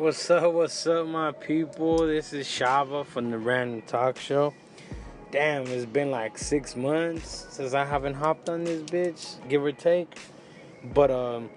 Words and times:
What's 0.00 0.30
up, 0.30 0.54
what's 0.54 0.86
up, 0.86 1.06
my 1.08 1.30
people? 1.30 2.06
This 2.06 2.32
is 2.32 2.46
Shava 2.46 3.04
from 3.04 3.30
the 3.30 3.36
Random 3.36 3.82
Talk 3.82 4.16
Show. 4.16 4.54
Damn, 5.30 5.66
it's 5.66 5.84
been 5.84 6.10
like 6.10 6.38
six 6.38 6.74
months 6.74 7.48
since 7.50 7.74
I 7.74 7.84
haven't 7.84 8.14
hopped 8.14 8.48
on 8.48 8.64
this 8.64 8.80
bitch, 8.84 9.46
give 9.50 9.62
or 9.62 9.72
take. 9.72 10.10
But, 10.94 11.10
um, 11.10 11.50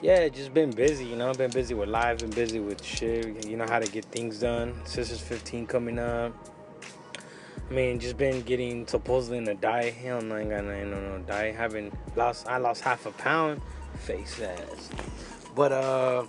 yeah, 0.00 0.28
just 0.28 0.54
been 0.54 0.70
busy, 0.70 1.06
you 1.06 1.16
know. 1.16 1.32
Been 1.34 1.50
busy 1.50 1.74
with 1.74 1.88
live, 1.88 2.18
been 2.18 2.30
busy 2.30 2.60
with 2.60 2.84
shit, 2.84 3.44
you 3.44 3.56
know, 3.56 3.66
how 3.68 3.80
to 3.80 3.90
get 3.90 4.04
things 4.04 4.38
done. 4.38 4.72
Sisters 4.84 5.20
15 5.20 5.66
coming 5.66 5.98
up. 5.98 6.32
I 7.68 7.74
mean, 7.74 7.98
just 7.98 8.16
been 8.16 8.42
getting 8.42 8.86
supposedly 8.86 9.38
in 9.38 9.48
a 9.48 9.56
diet. 9.56 9.94
Hell 9.94 10.20
no, 10.20 10.36
I 10.36 10.40
ain't 10.42 10.50
got 10.50 10.60
on 10.60 10.90
no 10.90 11.24
diet. 11.26 11.56
Haven't 11.56 11.92
lost, 12.14 12.46
I 12.46 12.58
lost 12.58 12.82
half 12.82 13.06
a 13.06 13.10
pound. 13.10 13.60
Face 14.04 14.40
ass. 14.40 14.88
But, 15.56 15.72
uh, 15.72 16.26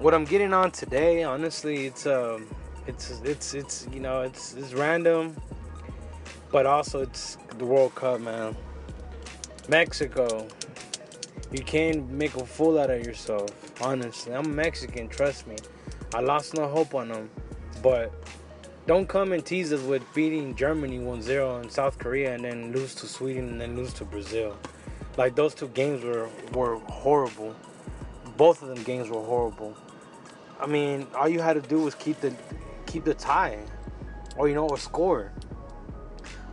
what 0.00 0.14
I'm 0.14 0.24
getting 0.24 0.54
on 0.54 0.70
today, 0.70 1.22
honestly, 1.24 1.86
it's 1.86 2.06
um, 2.06 2.46
it's 2.86 3.20
it's 3.22 3.54
it's 3.54 3.86
you 3.92 4.00
know 4.00 4.22
it's 4.22 4.54
it's 4.54 4.72
random, 4.72 5.36
but 6.50 6.64
also 6.64 7.02
it's 7.02 7.36
the 7.58 7.66
World 7.66 7.94
Cup, 7.94 8.20
man. 8.20 8.56
Mexico, 9.68 10.48
you 11.52 11.62
can't 11.62 12.10
make 12.10 12.34
a 12.34 12.46
fool 12.46 12.78
out 12.80 12.90
of 12.90 13.04
yourself. 13.04 13.50
Honestly, 13.82 14.32
I'm 14.32 14.54
Mexican. 14.56 15.06
Trust 15.08 15.46
me, 15.46 15.56
I 16.14 16.20
lost 16.20 16.54
no 16.54 16.66
hope 16.66 16.94
on 16.94 17.08
them, 17.08 17.30
but 17.82 18.10
don't 18.86 19.06
come 19.06 19.32
and 19.32 19.44
tease 19.44 19.70
us 19.70 19.82
with 19.82 20.02
beating 20.14 20.56
Germany 20.56 20.98
1-0 20.98 21.62
in 21.62 21.70
South 21.70 21.98
Korea 21.98 22.34
and 22.34 22.42
then 22.42 22.72
lose 22.72 22.94
to 22.96 23.06
Sweden 23.06 23.50
and 23.50 23.60
then 23.60 23.76
lose 23.76 23.92
to 23.94 24.04
Brazil. 24.06 24.56
Like 25.18 25.34
those 25.34 25.54
two 25.54 25.68
games 25.68 26.02
were 26.02 26.30
were 26.54 26.78
horrible. 26.88 27.54
Both 28.38 28.62
of 28.62 28.68
them 28.68 28.82
games 28.82 29.10
were 29.10 29.22
horrible. 29.22 29.76
I 30.60 30.66
mean, 30.66 31.06
all 31.14 31.28
you 31.28 31.40
had 31.40 31.54
to 31.54 31.68
do 31.68 31.80
was 31.80 31.94
keep 31.94 32.20
the 32.20 32.34
keep 32.86 33.04
the 33.04 33.14
tie, 33.14 33.58
or 34.36 34.48
you 34.48 34.54
know, 34.54 34.68
or 34.68 34.78
score. 34.78 35.32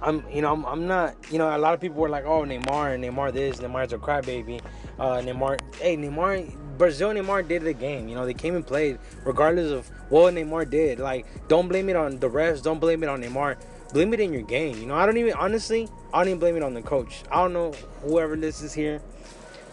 I'm, 0.02 0.24
you 0.30 0.44
know, 0.44 0.54
I'm, 0.54 0.64
I'm 0.66 0.88
not, 0.88 1.16
you 1.32 1.40
know, 1.40 1.56
a 1.56 1.58
lot 1.58 1.74
of 1.74 1.82
people 1.82 1.98
were 1.98 2.10
like, 2.10 2.24
oh, 2.26 2.44
Neymar, 2.44 2.94
and 2.94 3.04
Neymar 3.04 3.34
this, 3.34 3.58
Neymar's 3.58 3.94
a 3.94 3.98
crybaby. 3.98 4.62
Uh, 5.00 5.18
Neymar, 5.18 5.60
hey, 5.82 5.98
Neymar, 5.98 6.78
Brazil, 6.78 7.10
Neymar 7.10 7.48
did 7.48 7.64
the 7.64 7.74
game. 7.74 8.08
You 8.08 8.14
know, 8.14 8.24
they 8.24 8.36
came 8.36 8.56
and 8.56 8.66
played, 8.66 9.00
regardless 9.26 9.72
of 9.72 9.88
what 10.10 10.36
Neymar 10.36 10.70
did. 10.70 11.00
Like, 11.00 11.26
don't 11.48 11.68
blame 11.68 11.90
it 11.90 11.96
on 11.96 12.20
the 12.20 12.30
refs. 12.30 12.62
Don't 12.62 12.80
blame 12.80 13.02
it 13.02 13.10
on 13.10 13.24
Neymar. 13.24 13.58
Blame 13.92 14.14
it 14.14 14.20
in 14.20 14.34
your 14.34 14.44
game. 14.44 14.78
You 14.78 14.86
know, 14.86 14.94
I 14.94 15.08
don't 15.08 15.18
even, 15.18 15.34
honestly, 15.34 15.90
I 16.14 16.20
don't 16.20 16.28
even 16.28 16.40
blame 16.40 16.58
it 16.58 16.64
on 16.64 16.76
the 16.76 16.84
coach. 16.84 17.24
I 17.32 17.42
don't 17.42 17.54
know 17.54 17.72
whoever 18.04 18.36
this 18.36 18.62
is 18.62 18.74
here 18.74 19.02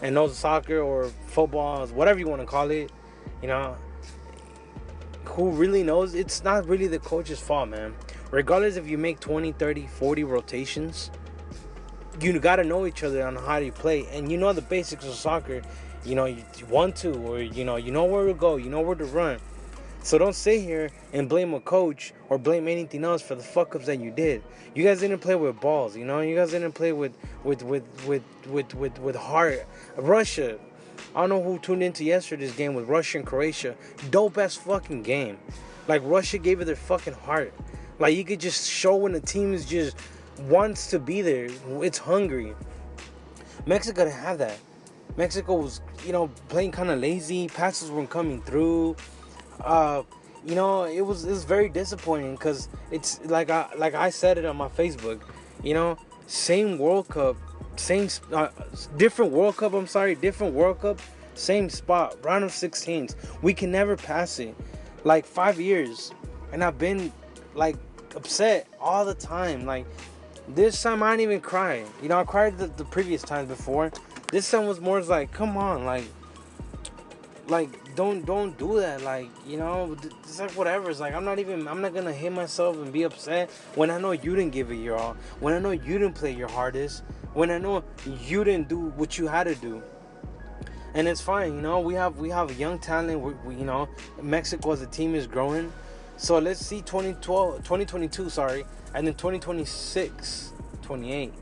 and 0.01 0.15
knows 0.15 0.35
soccer 0.37 0.79
or 0.79 1.11
football, 1.27 1.85
whatever 1.87 2.19
you 2.19 2.27
want 2.27 2.41
to 2.41 2.47
call 2.47 2.71
it. 2.71 2.91
You 3.41 3.47
know, 3.47 3.77
who 5.35 5.51
really 5.51 5.83
knows, 5.83 6.15
it's 6.15 6.43
not 6.43 6.65
really 6.65 6.87
the 6.87 6.99
coach's 6.99 7.41
fault, 7.41 7.67
man. 7.67 7.93
Regardless 8.31 8.77
if 8.77 8.87
you 8.87 8.97
make 8.97 9.19
20, 9.19 9.51
30, 9.51 9.85
40 9.85 10.23
rotations, 10.23 11.11
you 12.21 12.39
got 12.39 12.55
to 12.55 12.63
know 12.63 12.85
each 12.85 13.03
other 13.03 13.25
on 13.27 13.35
how 13.35 13.57
you 13.57 13.73
play. 13.73 14.07
And 14.13 14.31
you 14.31 14.37
know 14.37 14.53
the 14.53 14.61
basics 14.61 15.05
of 15.05 15.13
soccer. 15.13 15.61
You 16.05 16.15
know, 16.15 16.25
you 16.25 16.43
want 16.69 16.95
to, 16.97 17.13
or, 17.15 17.41
you 17.41 17.65
know, 17.65 17.75
you 17.75 17.91
know 17.91 18.05
where 18.05 18.25
to 18.27 18.33
go, 18.33 18.55
you 18.55 18.69
know 18.69 18.79
where 18.79 18.95
to 18.95 19.05
run. 19.05 19.39
So 20.03 20.17
don't 20.17 20.35
sit 20.35 20.61
here 20.61 20.91
and 21.11 21.27
blame 21.27 21.53
a 21.53 21.59
coach 21.59 22.13
or 22.29 22.37
blame 22.37 22.67
anything 22.67 23.03
else 23.03 23.21
for 23.21 23.35
the 23.35 23.43
fuck 23.43 23.75
ups 23.75 23.87
that 23.87 23.99
you 23.99 24.11
did. 24.11 24.43
You 24.73 24.83
guys 24.83 24.99
didn't 24.99 25.19
play 25.19 25.35
with 25.35 25.59
balls, 25.59 25.97
you 25.97 26.05
know. 26.05 26.21
You 26.21 26.35
guys 26.35 26.51
didn't 26.51 26.73
play 26.73 26.93
with 26.93 27.17
with 27.43 27.63
with 27.63 27.83
with 28.05 28.23
with 28.47 28.75
with, 28.75 28.99
with 28.99 29.15
heart. 29.15 29.65
Russia, 29.97 30.59
I 31.15 31.21
don't 31.21 31.29
know 31.29 31.41
who 31.41 31.59
tuned 31.59 31.83
into 31.83 32.03
yesterday's 32.03 32.53
game 32.53 32.73
with 32.73 32.87
Russia 32.87 33.19
and 33.19 33.27
Croatia. 33.27 33.75
Dope 34.09 34.37
ass 34.37 34.55
fucking 34.55 35.03
game. 35.03 35.37
Like 35.87 36.01
Russia 36.03 36.37
gave 36.37 36.61
it 36.61 36.65
their 36.65 36.75
fucking 36.75 37.13
heart. 37.13 37.53
Like 37.99 38.15
you 38.15 38.23
could 38.25 38.39
just 38.39 38.69
show 38.69 38.95
when 38.95 39.11
the 39.11 39.21
team 39.21 39.53
is 39.53 39.65
just 39.65 39.95
wants 40.41 40.89
to 40.91 40.99
be 40.99 41.21
there. 41.21 41.47
It's 41.81 41.97
hungry. 41.97 42.53
Mexico 43.65 44.05
didn't 44.05 44.19
have 44.19 44.37
that. 44.39 44.57
Mexico 45.17 45.55
was, 45.55 45.81
you 46.05 46.11
know, 46.11 46.27
playing 46.49 46.71
kind 46.71 46.89
of 46.89 46.99
lazy. 46.99 47.47
Passes 47.47 47.89
weren't 47.89 48.09
coming 48.09 48.41
through. 48.41 48.95
Uh, 49.63 50.03
you 50.45 50.55
know, 50.55 50.83
it 50.83 51.01
was 51.01 51.25
it 51.25 51.31
was 51.31 51.45
very 51.45 51.69
disappointing 51.69 52.35
because 52.35 52.67
it's 52.91 53.23
like 53.25 53.49
I 53.49 53.69
like 53.77 53.93
I 53.93 54.09
said 54.09 54.37
it 54.37 54.45
on 54.45 54.57
my 54.57 54.67
Facebook. 54.67 55.21
You 55.63 55.73
know, 55.73 55.97
same 56.27 56.77
World 56.77 57.07
Cup 57.07 57.37
same 57.79 58.09
uh, 58.31 58.49
different 58.97 59.31
World 59.31 59.57
Cup. 59.57 59.73
I'm 59.73 59.87
sorry, 59.87 60.15
different 60.15 60.53
World 60.53 60.81
Cup, 60.81 60.99
same 61.33 61.69
spot, 61.69 62.17
round 62.23 62.43
of 62.43 62.51
16s. 62.51 63.15
We 63.41 63.53
can 63.53 63.71
never 63.71 63.95
pass 63.95 64.39
it. 64.39 64.55
Like 65.03 65.25
five 65.25 65.59
years, 65.59 66.11
and 66.51 66.63
I've 66.63 66.79
been 66.79 67.11
like 67.53 67.75
upset 68.15 68.67
all 68.79 69.05
the 69.05 69.13
time. 69.13 69.65
Like 69.65 69.85
this 70.47 70.81
time, 70.81 71.03
I 71.03 71.11
didn't 71.11 71.21
even 71.31 71.41
cry. 71.41 71.83
You 72.01 72.09
know, 72.09 72.19
I 72.19 72.23
cried 72.23 72.57
the, 72.57 72.67
the 72.67 72.85
previous 72.85 73.21
times 73.21 73.49
before. 73.49 73.91
This 74.31 74.49
time 74.49 74.65
was 74.65 74.81
more 74.81 74.99
like, 75.01 75.31
come 75.31 75.57
on, 75.57 75.85
like, 75.85 76.05
like 77.47 77.95
don't 77.95 78.25
don't 78.25 78.57
do 78.57 78.79
that. 78.79 79.01
Like 79.01 79.29
you 79.47 79.57
know, 79.57 79.95
it's 80.23 80.39
like 80.39 80.51
whatever. 80.51 80.89
It's 80.89 80.99
like 80.99 81.13
I'm 81.13 81.25
not 81.25 81.39
even. 81.39 81.67
I'm 81.67 81.81
not 81.81 81.93
gonna 81.93 82.13
hit 82.13 82.31
myself 82.31 82.77
and 82.77 82.91
be 82.91 83.03
upset 83.03 83.49
when 83.75 83.89
I 83.91 83.99
know 83.99 84.11
you 84.11 84.35
didn't 84.35 84.51
give 84.51 84.71
it 84.71 84.77
your 84.77 84.97
all. 84.97 85.15
When 85.39 85.53
I 85.53 85.59
know 85.59 85.71
you 85.71 85.99
didn't 85.99 86.13
play 86.13 86.31
your 86.31 86.49
hardest 86.49 87.03
when 87.35 87.51
I 87.51 87.59
know 87.59 87.83
you 88.21 88.43
didn't 88.43 88.69
do 88.69 88.79
what 88.95 89.17
you 89.17 89.27
had 89.27 89.43
to 89.43 89.55
do. 89.55 89.83
And 90.95 91.07
it's 91.07 91.21
fine, 91.21 91.53
you 91.53 91.61
know. 91.61 91.81
We 91.81 91.93
have 91.95 92.17
we 92.17 92.29
have 92.29 92.57
young 92.57 92.79
talent. 92.79 93.19
We, 93.19 93.33
we, 93.45 93.55
you 93.55 93.65
know, 93.65 93.89
Mexico 94.21 94.71
as 94.71 94.81
a 94.81 94.87
team 94.87 95.13
is 95.13 95.27
growing. 95.27 95.71
So 96.17 96.39
let's 96.39 96.65
see 96.65 96.81
2012, 96.81 97.57
2022, 97.57 98.29
sorry, 98.29 98.63
and 98.93 99.05
then 99.05 99.13
2026, 99.13 100.53
28. 100.81 101.33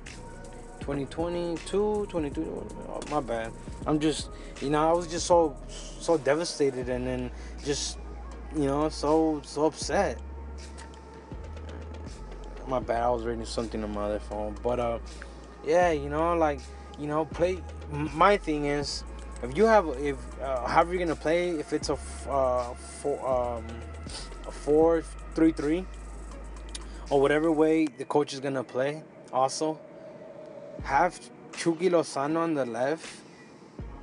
2022, 0.80 2.08
22, 2.10 2.68
oh, 2.90 3.00
my 3.10 3.22
bad. 3.22 3.54
I'm 3.86 4.00
just, 4.00 4.30
you 4.60 4.70
know, 4.70 4.90
I 4.90 4.92
was 4.92 5.08
just 5.08 5.28
so 5.28 5.56
so 5.70 6.18
devastated 6.18 6.90
and 6.90 7.08
then 7.08 7.32
just, 7.64 8.00
you 8.56 8.66
know, 8.66 8.90
so 8.90 9.40
so 9.46 9.66
upset. 9.68 10.20
My 12.68 12.80
bad. 12.80 13.04
I 13.04 13.10
was 13.12 13.24
reading 13.24 13.46
something 13.46 13.84
on 13.84 13.94
my 13.94 14.06
other 14.06 14.20
phone, 14.20 14.58
but 14.64 14.80
uh 14.80 14.98
yeah, 15.66 15.92
you 15.92 16.10
know, 16.10 16.36
like 16.36 16.60
you 17.00 17.08
know, 17.08 17.26
play. 17.26 17.62
My 17.92 18.38
thing 18.38 18.66
is, 18.66 19.04
if 19.42 19.56
you 19.58 19.66
have, 19.66 19.88
if 20.00 20.18
uh, 20.42 20.68
however 20.68 20.94
you're 20.94 21.06
gonna 21.06 21.16
play, 21.16 21.50
if 21.50 21.74
it's 21.74 21.90
a 21.90 21.98
uh, 22.30 22.74
four, 22.74 23.20
um, 23.28 23.66
a 24.48 24.52
four, 24.52 25.04
three, 25.36 25.52
three, 25.52 25.86
or 27.10 27.22
whatever 27.22 27.52
way 27.52 27.86
the 27.86 28.06
coach 28.06 28.34
is 28.34 28.40
gonna 28.40 28.64
play, 28.64 29.04
also 29.32 29.80
have 30.84 31.20
Chucky 31.56 31.90
Lozano 31.90 32.40
on 32.40 32.54
the 32.54 32.66
left 32.66 33.22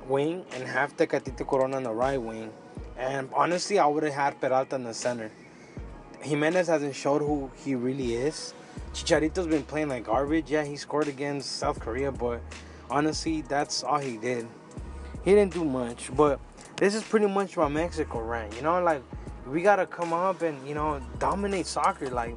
wing 0.07 0.45
and 0.53 0.67
have 0.67 0.95
Tecatito 0.97 1.47
Corona 1.47 1.77
on 1.77 1.83
the 1.83 1.91
right 1.91 2.21
wing. 2.21 2.51
And 2.97 3.29
honestly, 3.33 3.79
I 3.79 3.87
would 3.87 4.03
have 4.03 4.13
had 4.13 4.41
Peralta 4.41 4.75
in 4.75 4.83
the 4.83 4.93
center. 4.93 5.31
Jimenez 6.21 6.67
hasn't 6.67 6.95
showed 6.95 7.19
who 7.19 7.49
he 7.63 7.75
really 7.75 8.13
is. 8.13 8.53
Chicharito's 8.93 9.47
been 9.47 9.63
playing 9.63 9.89
like 9.89 10.05
garbage. 10.05 10.51
Yeah, 10.51 10.63
he 10.63 10.75
scored 10.75 11.07
against 11.07 11.57
South 11.57 11.79
Korea, 11.79 12.11
but 12.11 12.41
honestly, 12.89 13.41
that's 13.41 13.83
all 13.83 13.99
he 13.99 14.17
did. 14.17 14.47
He 15.23 15.31
didn't 15.31 15.53
do 15.53 15.63
much, 15.63 16.13
but 16.15 16.39
this 16.77 16.95
is 16.95 17.03
pretty 17.03 17.27
much 17.27 17.55
what 17.55 17.69
Mexico 17.69 18.21
ran. 18.21 18.51
You 18.53 18.63
know, 18.63 18.81
like 18.81 19.01
we 19.47 19.61
gotta 19.61 19.85
come 19.85 20.13
up 20.13 20.41
and 20.41 20.67
you 20.67 20.73
know 20.75 21.01
dominate 21.19 21.67
soccer. 21.67 22.09
Like, 22.09 22.35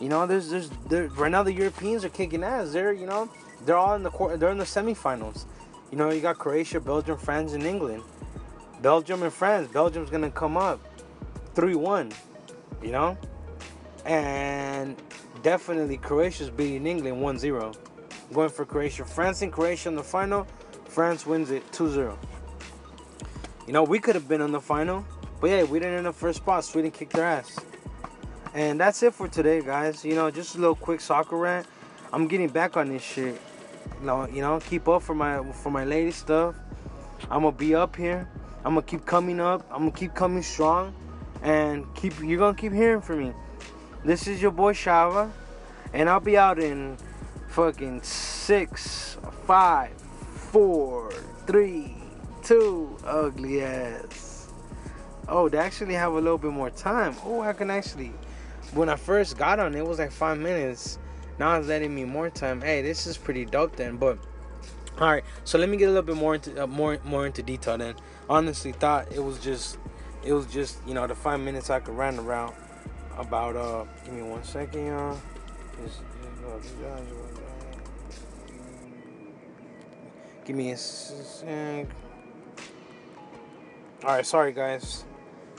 you 0.00 0.08
know, 0.08 0.26
there's 0.26 0.48
there's 0.50 0.70
there, 0.88 1.08
right 1.08 1.30
now 1.30 1.42
the 1.42 1.52
Europeans 1.52 2.04
are 2.04 2.08
kicking 2.08 2.44
ass. 2.44 2.72
They're 2.72 2.92
you 2.92 3.06
know 3.06 3.28
they're 3.64 3.76
all 3.76 3.94
in 3.94 4.02
the 4.02 4.36
they're 4.38 4.50
in 4.50 4.58
the 4.58 4.64
semifinals. 4.64 5.44
You 5.90 5.98
know, 5.98 6.10
you 6.10 6.20
got 6.20 6.38
Croatia, 6.38 6.80
Belgium, 6.80 7.18
France, 7.18 7.52
and 7.52 7.64
England. 7.64 8.04
Belgium 8.80 9.22
and 9.22 9.32
France. 9.32 9.68
Belgium's 9.68 10.08
gonna 10.08 10.30
come 10.30 10.56
up 10.56 10.80
three 11.54 11.74
one. 11.74 12.12
You 12.82 12.92
know, 12.92 13.18
and 14.06 14.96
definitely 15.42 15.96
Croatia's 15.96 16.50
beating 16.50 16.86
England 16.86 17.16
1-0. 17.22 17.76
Going 18.32 18.48
for 18.48 18.64
Croatia. 18.64 19.04
France 19.04 19.42
and 19.42 19.52
Croatia 19.52 19.88
in 19.88 19.96
the 19.96 20.02
final. 20.02 20.46
France 20.86 21.26
wins 21.26 21.50
it 21.50 21.68
2-0. 21.72 22.16
You 23.66 23.72
know, 23.72 23.82
we 23.82 23.98
could 23.98 24.14
have 24.14 24.28
been 24.28 24.40
in 24.40 24.52
the 24.52 24.60
final. 24.60 25.04
But 25.40 25.50
yeah, 25.50 25.62
we 25.64 25.78
didn't 25.78 25.98
in 25.98 26.04
the 26.04 26.12
first 26.12 26.38
spot. 26.38 26.64
Sweden 26.64 26.90
kicked 26.90 27.14
their 27.14 27.24
ass. 27.24 27.58
And 28.54 28.78
that's 28.80 29.02
it 29.02 29.14
for 29.14 29.28
today, 29.28 29.62
guys. 29.62 30.04
You 30.04 30.14
know, 30.14 30.30
just 30.30 30.56
a 30.56 30.58
little 30.58 30.74
quick 30.74 31.00
soccer 31.00 31.36
rant. 31.36 31.66
I'm 32.12 32.26
getting 32.26 32.48
back 32.48 32.76
on 32.76 32.88
this 32.88 33.02
shit. 33.02 33.40
You 34.02 34.40
know, 34.40 34.60
keep 34.68 34.88
up 34.88 35.02
for 35.02 35.14
my 35.14 35.42
for 35.52 35.70
my 35.70 35.84
latest 35.84 36.20
stuff. 36.20 36.56
I'm 37.30 37.42
gonna 37.42 37.52
be 37.52 37.74
up 37.74 37.96
here. 37.96 38.28
I'm 38.64 38.74
gonna 38.74 38.82
keep 38.82 39.06
coming 39.06 39.40
up. 39.40 39.64
I'm 39.70 39.80
gonna 39.80 39.92
keep 39.92 40.14
coming 40.14 40.42
strong, 40.42 40.92
and 41.42 41.86
keep 41.94 42.18
you're 42.20 42.38
gonna 42.38 42.56
keep 42.56 42.72
hearing 42.72 43.00
from 43.00 43.24
me. 43.24 43.32
This 44.02 44.26
is 44.26 44.40
your 44.40 44.50
boy 44.50 44.72
Shava, 44.72 45.30
and 45.92 46.08
I'll 46.08 46.20
be 46.20 46.38
out 46.38 46.58
in 46.58 46.96
fucking 47.48 48.00
six, 48.02 49.18
five, 49.46 49.92
four, 50.00 51.12
three, 51.46 51.94
two, 52.42 52.96
ugly 53.04 53.62
ass. 53.62 54.48
oh, 55.28 55.50
they 55.50 55.58
actually 55.58 55.94
have 55.94 56.12
a 56.12 56.18
little 56.18 56.38
bit 56.38 56.50
more 56.50 56.70
time. 56.70 57.14
Oh, 57.26 57.42
I 57.42 57.52
can 57.52 57.68
actually. 57.68 58.14
When 58.72 58.88
I 58.88 58.96
first 58.96 59.36
got 59.36 59.60
on, 59.60 59.74
it 59.74 59.86
was 59.86 59.98
like 59.98 60.12
five 60.12 60.38
minutes. 60.38 60.98
Now 61.38 61.58
it's 61.58 61.68
letting 61.68 61.94
me 61.94 62.04
more 62.04 62.30
time. 62.30 62.62
Hey, 62.62 62.80
this 62.80 63.06
is 63.06 63.18
pretty 63.18 63.44
dope 63.44 63.76
then. 63.76 63.98
But 63.98 64.18
all 64.98 65.08
right, 65.10 65.24
so 65.44 65.58
let 65.58 65.68
me 65.68 65.76
get 65.76 65.90
a 65.90 65.92
little 65.92 66.02
bit 66.02 66.16
more 66.16 66.36
into 66.36 66.62
uh, 66.62 66.66
more 66.66 66.98
more 67.04 67.26
into 67.26 67.42
detail 67.42 67.76
then. 67.76 67.96
Honestly, 68.30 68.72
thought 68.72 69.12
it 69.12 69.22
was 69.22 69.38
just 69.40 69.76
it 70.24 70.32
was 70.32 70.46
just 70.46 70.78
you 70.86 70.94
know 70.94 71.06
the 71.06 71.14
five 71.14 71.40
minutes 71.40 71.68
I 71.68 71.80
could 71.80 71.94
run 71.94 72.18
around 72.18 72.54
about 73.18 73.56
uh. 73.56 73.84
Give 74.04 74.14
me 74.14 74.22
one 74.22 74.44
second, 74.44 74.86
y'all. 74.86 75.18
Give 80.44 80.56
me 80.56 80.72
a 80.72 80.76
sec. 80.76 81.86
All 84.02 84.10
right, 84.10 84.26
sorry 84.26 84.52
guys. 84.52 85.04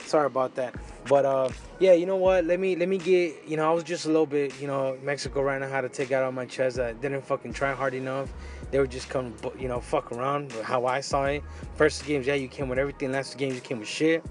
Sorry 0.04 0.26
about 0.26 0.54
that. 0.56 0.74
But 1.08 1.24
uh, 1.24 1.48
yeah, 1.78 1.92
you 1.92 2.06
know 2.06 2.16
what? 2.16 2.44
Let 2.44 2.60
me 2.60 2.76
let 2.76 2.88
me 2.88 2.98
get. 2.98 3.46
You 3.46 3.56
know, 3.56 3.70
I 3.70 3.72
was 3.72 3.84
just 3.84 4.04
a 4.04 4.08
little 4.08 4.26
bit. 4.26 4.60
You 4.60 4.66
know, 4.66 4.98
Mexico 5.02 5.42
right 5.42 5.60
now 5.60 5.68
had 5.68 5.82
to 5.82 5.88
take 5.88 6.12
out 6.12 6.24
on 6.24 6.34
my 6.34 6.44
chest. 6.44 6.78
I 6.78 6.92
didn't 6.92 7.22
fucking 7.22 7.52
try 7.52 7.72
hard 7.72 7.94
enough. 7.94 8.32
They 8.70 8.78
were 8.78 8.86
just 8.86 9.08
coming, 9.08 9.34
you 9.58 9.68
know, 9.68 9.80
fuck 9.80 10.12
around. 10.12 10.52
How 10.62 10.86
I 10.86 11.00
saw 11.00 11.24
it. 11.24 11.44
First 11.74 12.04
games, 12.06 12.26
yeah, 12.26 12.34
you 12.34 12.48
came 12.48 12.68
with 12.68 12.78
everything. 12.78 13.12
Last 13.12 13.36
games, 13.36 13.54
you 13.54 13.60
came 13.60 13.78
with 13.78 13.88
shit. 13.88 14.24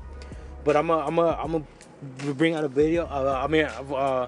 But 0.63 0.75
I'm 0.75 0.89
a, 0.89 0.97
I'm 0.97 1.17
a, 1.19 1.37
I'm 1.41 1.55
a 1.55 1.63
bring 2.01 2.55
out 2.55 2.63
a 2.63 2.67
video. 2.67 3.05
Uh, 3.05 3.41
I 3.43 3.47
mean, 3.47 3.65
uh, 3.65 4.27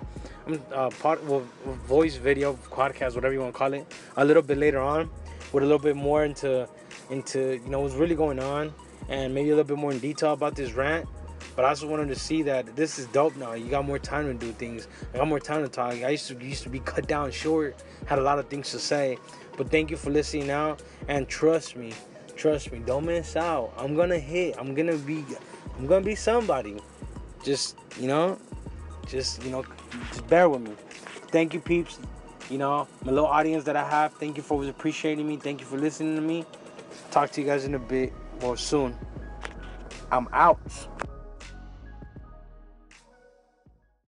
uh, 0.73 0.89
part 0.99 1.23
well, 1.25 1.43
voice 1.87 2.15
video 2.15 2.53
podcast, 2.71 3.15
whatever 3.15 3.33
you 3.33 3.39
want 3.39 3.53
to 3.53 3.57
call 3.57 3.73
it, 3.73 3.85
a 4.17 4.25
little 4.25 4.43
bit 4.43 4.57
later 4.57 4.79
on, 4.79 5.09
with 5.51 5.63
a 5.63 5.65
little 5.65 5.79
bit 5.79 5.95
more 5.95 6.23
into 6.23 6.67
into 7.09 7.61
you 7.63 7.69
know 7.69 7.81
what's 7.81 7.95
really 7.95 8.15
going 8.15 8.39
on, 8.39 8.73
and 9.09 9.33
maybe 9.33 9.49
a 9.49 9.55
little 9.55 9.67
bit 9.75 9.77
more 9.77 9.91
in 9.91 9.99
detail 9.99 10.33
about 10.33 10.55
this 10.55 10.73
rant. 10.73 11.07
But 11.55 11.65
I 11.65 11.69
also 11.69 11.87
wanted 11.87 12.07
to 12.07 12.15
see 12.15 12.41
that 12.43 12.75
this 12.75 12.97
is 12.97 13.05
dope 13.07 13.35
now. 13.35 13.53
You 13.53 13.69
got 13.69 13.85
more 13.85 13.99
time 13.99 14.25
to 14.25 14.33
do 14.33 14.51
things. 14.53 14.87
I 15.13 15.17
got 15.17 15.27
more 15.27 15.39
time 15.39 15.61
to 15.61 15.69
talk. 15.69 15.93
I 15.93 16.09
used 16.09 16.27
to 16.27 16.35
used 16.43 16.63
to 16.63 16.69
be 16.69 16.79
cut 16.79 17.07
down 17.07 17.31
short, 17.31 17.75
had 18.05 18.19
a 18.19 18.23
lot 18.23 18.39
of 18.39 18.47
things 18.47 18.71
to 18.71 18.79
say. 18.79 19.17
But 19.55 19.69
thank 19.69 19.91
you 19.91 19.97
for 19.97 20.09
listening 20.09 20.47
now, 20.47 20.77
and 21.07 21.27
trust 21.27 21.75
me, 21.75 21.93
trust 22.35 22.71
me, 22.71 22.79
don't 22.79 23.05
miss 23.05 23.35
out. 23.35 23.73
I'm 23.77 23.95
gonna 23.95 24.17
hit. 24.17 24.55
I'm 24.57 24.73
gonna 24.73 24.95
be, 24.95 25.23
I'm 25.77 25.85
gonna 25.85 26.05
be 26.05 26.15
somebody. 26.15 26.79
Just 27.43 27.77
you 27.99 28.07
know, 28.07 28.37
just 29.07 29.43
you 29.43 29.51
know, 29.51 29.63
just 30.09 30.27
bear 30.27 30.49
with 30.49 30.61
me. 30.61 30.71
Thank 31.27 31.53
you, 31.53 31.59
peeps. 31.59 31.99
You 32.49 32.57
know, 32.57 32.87
my 33.05 33.11
little 33.11 33.27
audience 33.27 33.63
that 33.65 33.75
I 33.75 33.87
have. 33.87 34.13
Thank 34.13 34.37
you 34.37 34.43
for 34.43 34.55
always 34.55 34.69
appreciating 34.69 35.27
me. 35.27 35.37
Thank 35.37 35.59
you 35.59 35.65
for 35.65 35.77
listening 35.77 36.15
to 36.15 36.21
me. 36.21 36.45
Talk 37.11 37.31
to 37.31 37.41
you 37.41 37.47
guys 37.47 37.65
in 37.65 37.75
a 37.75 37.79
bit 37.79 38.13
or 38.41 38.57
soon. 38.57 38.97
I'm 40.11 40.27
out. 40.33 40.59